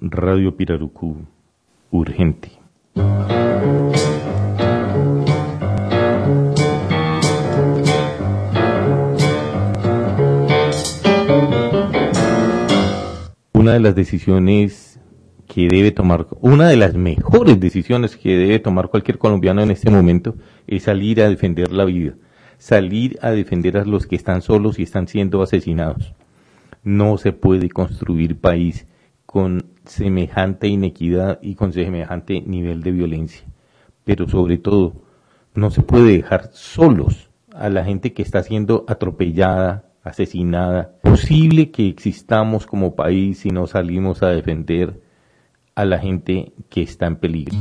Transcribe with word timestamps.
Radio 0.00 0.56
Pirarucú, 0.56 1.16
urgente. 1.90 2.52
Una 13.54 13.72
de 13.72 13.80
las 13.80 13.96
decisiones 13.96 15.00
que 15.48 15.66
debe 15.66 15.90
tomar, 15.90 16.28
una 16.42 16.68
de 16.68 16.76
las 16.76 16.94
mejores 16.94 17.58
decisiones 17.58 18.16
que 18.16 18.36
debe 18.36 18.60
tomar 18.60 18.90
cualquier 18.90 19.18
colombiano 19.18 19.62
en 19.62 19.72
este 19.72 19.90
momento 19.90 20.36
es 20.68 20.84
salir 20.84 21.20
a 21.22 21.28
defender 21.28 21.72
la 21.72 21.84
vida, 21.84 22.14
salir 22.56 23.18
a 23.20 23.32
defender 23.32 23.76
a 23.76 23.84
los 23.84 24.06
que 24.06 24.14
están 24.14 24.42
solos 24.42 24.78
y 24.78 24.84
están 24.84 25.08
siendo 25.08 25.42
asesinados. 25.42 26.14
No 26.84 27.18
se 27.18 27.32
puede 27.32 27.68
construir 27.68 28.38
país 28.38 28.86
con 29.28 29.72
semejante 29.84 30.68
inequidad 30.68 31.38
y 31.42 31.54
con 31.54 31.74
semejante 31.74 32.40
nivel 32.40 32.82
de 32.82 32.92
violencia. 32.92 33.46
Pero 34.02 34.26
sobre 34.26 34.56
todo, 34.56 35.02
no 35.54 35.70
se 35.70 35.82
puede 35.82 36.16
dejar 36.16 36.48
solos 36.54 37.28
a 37.52 37.68
la 37.68 37.84
gente 37.84 38.14
que 38.14 38.22
está 38.22 38.42
siendo 38.42 38.86
atropellada, 38.88 39.84
asesinada. 40.02 40.92
Posible 41.02 41.70
que 41.70 41.88
existamos 41.88 42.64
como 42.64 42.96
país 42.96 43.40
si 43.40 43.50
no 43.50 43.66
salimos 43.66 44.22
a 44.22 44.28
defender 44.28 45.02
a 45.74 45.84
la 45.84 45.98
gente 45.98 46.54
que 46.70 46.80
está 46.80 47.04
en 47.04 47.16
peligro. 47.16 47.54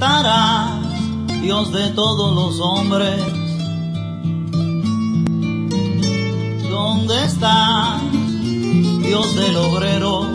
Estarás, 0.00 0.80
Dios 1.42 1.70
de 1.72 1.90
todos 1.90 2.34
los 2.34 2.58
hombres? 2.58 3.20
¿Dónde 6.70 7.22
estás, 7.26 8.00
Dios 9.02 9.36
del 9.36 9.56
obrero, 9.58 10.26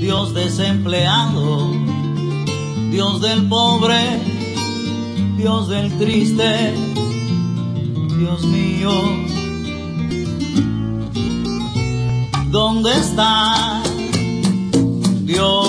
Dios 0.00 0.32
desempleado, 0.32 1.72
Dios 2.90 3.20
del 3.20 3.46
pobre, 3.50 4.18
Dios 5.36 5.68
del 5.68 5.92
triste, 5.98 6.74
Dios 8.18 8.44
mío? 8.44 8.92
¿Dónde 12.50 12.92
está 12.98 13.82
Dios 15.26 15.68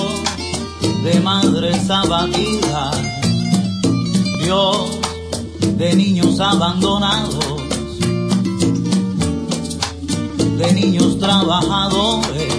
de 1.03 1.19
madres 1.19 1.89
abatidas? 1.89 3.06
Dios 4.47 5.01
de 5.75 5.93
niños 5.93 6.39
abandonados, 6.39 7.57
de 10.57 10.73
niños 10.73 11.19
trabajadores. 11.19 12.53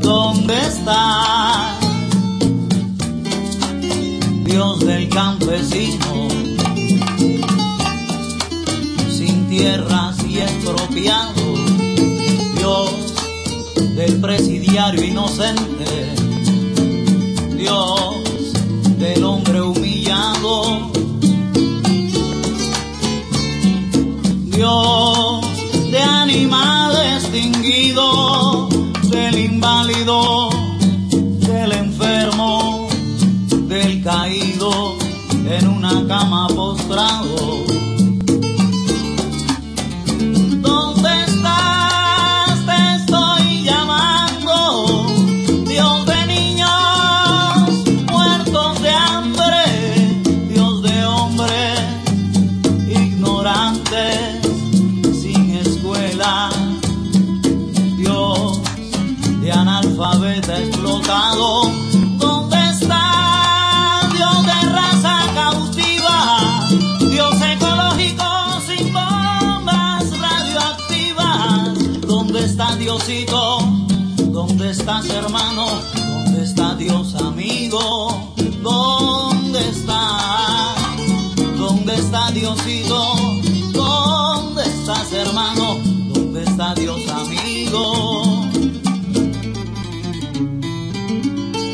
¿Dónde 0.00 0.54
está 0.68 1.76
Dios 4.44 4.78
del 4.86 5.08
campesino? 5.08 6.28
Sin 9.10 9.48
tierras 9.48 10.16
y 10.28 10.38
expropiado, 10.38 11.42
Dios 12.56 12.92
del 13.96 14.20
presidiario 14.20 15.02
inocente, 15.02 16.14
Dios 17.56 17.99
en 35.46 35.68
una 35.68 36.06
cama 36.06 36.46
postrado. 36.48 37.64
¿Dónde 40.60 41.24
estás? 41.26 42.66
Te 42.66 42.94
estoy 42.96 43.64
llamando, 43.64 45.06
Dios 45.66 46.06
de 46.06 46.26
niños 46.26 46.68
muertos 48.10 48.82
de 48.82 48.90
hambre, 48.90 50.22
Dios 50.48 50.82
de 50.82 51.04
hombres 51.04 51.80
ignorantes 52.88 54.40
sin 55.20 55.50
escuela, 55.56 56.50
Dios 57.96 58.60
de 59.40 59.52
analfabeta 59.52 60.58
explotado. 60.58 62.09
Diosito? 72.90 73.60
¿Dónde 74.32 74.72
estás 74.72 75.08
hermano? 75.10 75.64
¿Dónde 75.94 76.42
está 76.42 76.74
Dios 76.74 77.14
amigo? 77.14 78.34
¿Dónde 78.64 79.60
está? 79.60 80.74
¿Dónde 81.56 81.94
está 81.94 82.32
Diosito? 82.32 83.14
¿Dónde 83.72 84.64
estás 84.64 85.12
hermano? 85.12 85.76
¿Dónde 86.12 86.42
está 86.42 86.74
Dios 86.74 87.00
amigo? 87.08 88.48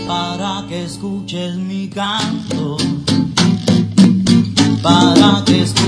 Para 0.06 0.66
que 0.68 0.84
escuches 0.84 1.56
mi 1.56 1.88
canto, 1.88 2.76
para 4.82 5.42
que 5.46 5.62
escuches 5.62 5.85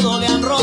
todo 0.00 0.18
le 0.18 0.26
han 0.26 0.42
robado. 0.42 0.59